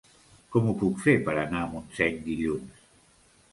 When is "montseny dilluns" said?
1.75-2.83